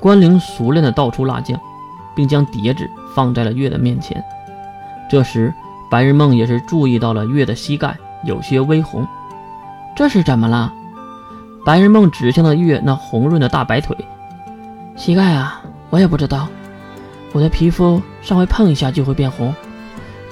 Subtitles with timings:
[0.00, 1.58] 关灵熟练地倒出辣酱，
[2.14, 4.22] 并将碟子放在了月的面前。
[5.08, 5.52] 这时，
[5.90, 9.06] 白日梦也是注意到了月的膝盖有些微红，
[9.94, 10.72] 这是怎么了？
[11.64, 13.96] 白日梦指向了月那红润的大白腿。
[14.96, 16.48] 膝盖啊，我也不知道，
[17.32, 19.54] 我的皮肤稍微碰一下就会变红，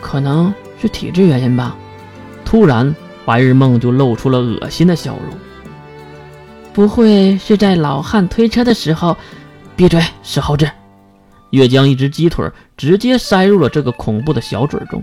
[0.01, 1.77] 可能是体质原因吧。
[2.45, 2.93] 突然，
[3.25, 5.39] 白日梦就露出了恶心的笑容。
[6.73, 9.17] 不会是在老汉推车的时候？
[9.81, 10.71] 闭嘴，死猴子！
[11.53, 15.03] 月将一只鸡腿直接塞入了这个恐怖的小嘴中。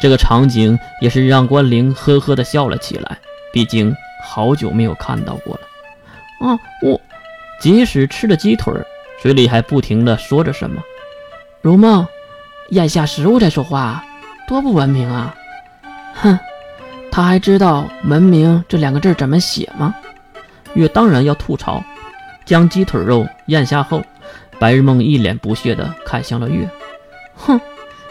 [0.00, 3.18] 这个场景也是让关灵呵呵的笑了起来，
[3.52, 3.94] 毕竟
[4.24, 6.48] 好久没有看到过了。
[6.48, 6.98] 啊，我。
[7.60, 8.72] 即使吃了鸡腿，
[9.20, 10.80] 嘴里还不停的说着什么。
[11.60, 12.06] 如梦，
[12.70, 14.02] 咽下食物再说话，
[14.48, 15.34] 多不文明啊！
[16.14, 16.38] 哼，
[17.12, 19.94] 他还知道“文明”这两个字怎么写吗？
[20.72, 21.84] 月当然要吐槽，
[22.50, 24.02] 将鸡腿肉咽下后，
[24.58, 26.68] 白日梦一脸不屑地看向了月。
[27.36, 27.60] 哼，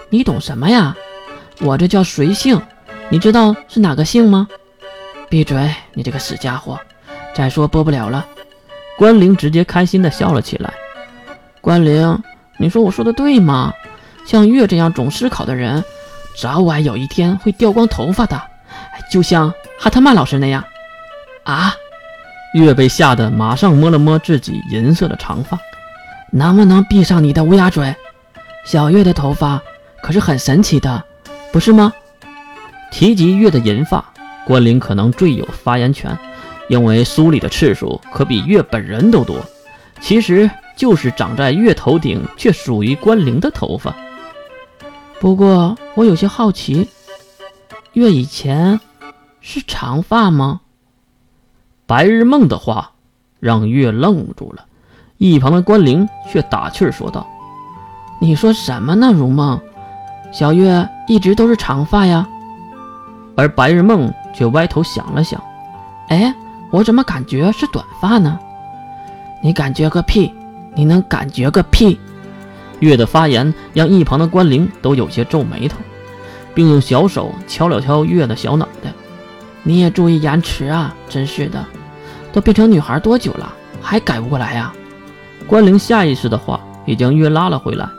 [0.07, 0.95] 你懂什么呀？
[1.59, 2.61] 我这叫随性，
[3.09, 4.47] 你知道是哪个姓吗？
[5.27, 6.79] 闭嘴，你这个死家伙！
[7.35, 8.25] 再说播不了了。
[8.97, 10.73] 关灵直接开心地笑了起来。
[11.59, 12.23] 关灵，
[12.57, 13.73] 你说我说的对吗？
[14.25, 15.83] 像月这样总思考的人，
[16.37, 18.41] 早晚有一天会掉光头发的，
[19.11, 20.63] 就像哈特曼老师那样。
[21.43, 21.75] 啊！
[22.53, 25.57] 月被吓得马上摸了摸自己银色的长发，
[26.31, 27.95] 能不能闭上你的乌鸦嘴？
[28.65, 29.61] 小月的头发
[30.01, 31.03] 可是很神奇的，
[31.51, 31.93] 不是吗？
[32.91, 34.03] 提及月的银发，
[34.45, 36.17] 关灵可能最有发言权。
[36.69, 39.43] 因为梳理的次数可比月本人都多，
[39.99, 43.95] 其实就是长在月头顶却属于关灵的头发。
[45.19, 46.87] 不过我有些好奇，
[47.93, 48.79] 月以前
[49.41, 50.61] 是长发吗？
[51.89, 52.91] 白日梦的话
[53.39, 54.63] 让月愣住了，
[55.17, 57.25] 一旁的关灵却打趣说道
[58.21, 59.59] ：“你说什么呢，如梦？
[60.31, 62.29] 小月一直都是长发呀。”
[63.35, 65.41] 而白日梦却歪头想了想，
[66.09, 66.31] 哎。
[66.71, 68.37] 我怎么感觉是短发呢？
[69.41, 70.31] 你感觉个屁！
[70.75, 71.99] 你能感觉个屁！
[72.79, 75.79] 月的发言让一旁的关灵都有些皱眉头，
[76.53, 78.93] 并用小手敲了敲月的小脑袋。
[79.63, 80.95] 你也注意言辞啊！
[81.09, 81.65] 真是的，
[82.31, 84.73] 都变成女孩多久了，还改不过来呀？
[85.47, 87.89] 关灵下意识的话也将月拉了回来，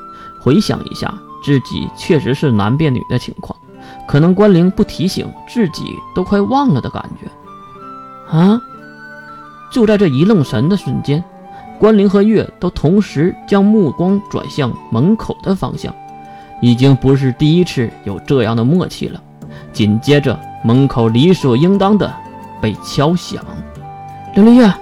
[0.40, 3.58] 回想一下自己确实是男变女的情况，
[4.06, 7.26] 可能关灵不提醒自己都快忘了的感觉。
[8.36, 8.60] 啊！
[9.72, 11.22] 就在这一愣神的瞬间，
[11.78, 15.92] 关灵和月都同时将目光转向门口的方向，
[16.60, 19.20] 已经不是第一次有这样的默契了。
[19.72, 22.12] 紧接着，门口理所应当的
[22.60, 23.44] 被敲响。
[24.32, 24.72] 刘丽月，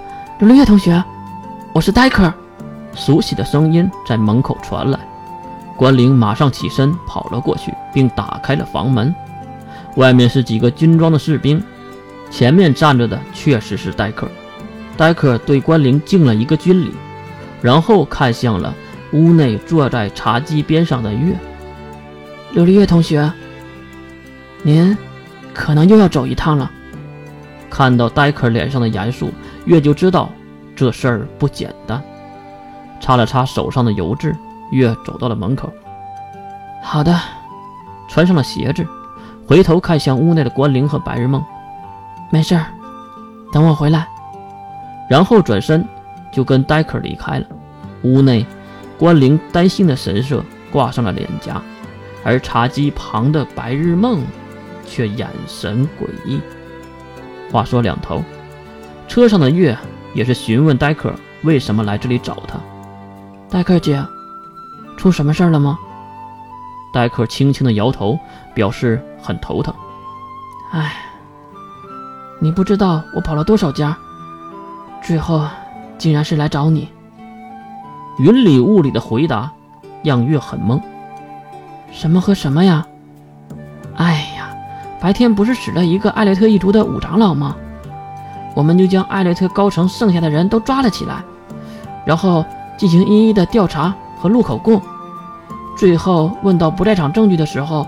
[0.41, 1.03] 刘丽月同学，
[1.73, 2.31] 我是戴克。
[2.95, 4.99] 熟悉的声音在门口传来，
[5.75, 9.15] 关灵马上起身跑了过去，并打开了房门。
[9.97, 11.63] 外面是几个军装的士兵。
[12.31, 14.29] 前面站着的确实是戴克，
[14.99, 16.93] 戴克对关灵敬了一个军礼，
[17.63, 18.75] 然后看向了
[19.13, 21.35] 屋内坐在茶几边上的月。
[22.55, 23.33] 琉璃月同学，
[24.63, 24.95] 您
[25.55, 26.71] 可能又要走一趟了。
[27.71, 29.31] 看到戴克脸上的严肃，
[29.67, 30.31] 月就知道
[30.75, 32.03] 这事儿不简单。
[33.01, 34.35] 擦了擦手上的油渍，
[34.71, 35.73] 月走到了门口。
[36.83, 37.17] 好的，
[38.09, 38.87] 穿上了鞋子，
[39.47, 41.45] 回头看向屋内的关灵和白日梦。
[42.31, 42.67] 没事儿，
[43.53, 44.07] 等我回来。
[45.09, 45.87] 然后转身
[46.33, 47.47] 就跟戴克离开了。
[48.03, 48.45] 屋内，
[48.99, 51.63] 关灵担心的神色挂上了脸颊，
[52.25, 54.23] 而茶几旁的白日梦
[54.87, 56.41] 却眼神诡异。
[57.51, 58.23] 话说两头，
[59.09, 59.77] 车上的月
[60.15, 62.59] 也是询问戴克为什么来这里找他。
[63.49, 64.05] 戴克姐，
[64.97, 65.79] 出什么事儿了吗？
[66.93, 68.19] 戴克轻轻的摇头，
[68.55, 69.75] 表示很头疼。
[70.73, 71.05] 哎。
[72.41, 73.99] 你不知道我跑了多少家，
[75.03, 75.45] 最后
[75.99, 76.89] 竟然是来找你。
[78.21, 79.51] 云里雾里的回答
[80.05, 80.81] 让月很懵。
[81.91, 82.87] 什么和什么呀？
[83.97, 84.28] 哎，
[85.01, 87.57] 白天不是死了一个艾略特一族的五长老吗？
[88.55, 91.23] 我们就将艾略特高层剩下的人都抓了起来，
[92.05, 92.45] 然后
[92.77, 94.83] 进行一一的调查和录口供。
[95.77, 97.87] 最后问到不在场证据的时候，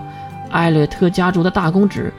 [0.49, 2.13] 艾略特家族的大公子，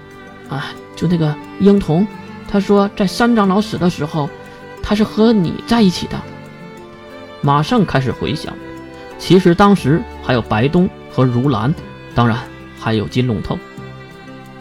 [0.50, 2.06] 啊，就那个婴童。
[2.46, 4.28] 他说，在三长老死的时候，
[4.82, 6.20] 他是和你在一起的。
[7.40, 8.52] 马上开始回想，
[9.18, 11.74] 其实当时还有白东和如兰，
[12.14, 12.36] 当然
[12.78, 13.58] 还有金龙头。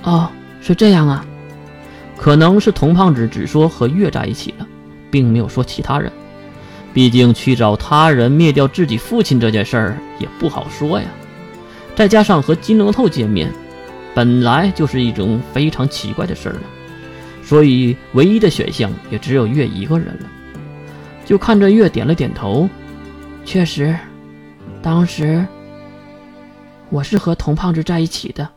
[0.03, 0.29] 哦，
[0.61, 1.25] 是这样啊。
[2.17, 4.67] 可能是童胖子只说和月在一起了，
[5.09, 6.11] 并没有说其他人。
[6.93, 11.07] 毕竟去找他人灭掉自己父亲这件事儿也不好说呀。
[11.95, 13.51] 再加上和金龙头见面，
[14.13, 16.61] 本来就是一种非常奇怪的事儿了，
[17.43, 20.25] 所以唯一的选项也只有月一个人了。
[21.25, 22.67] 就看着月点了点头，
[23.45, 23.95] 确实，
[24.81, 25.45] 当时
[26.89, 28.47] 我是和童胖子在一起的。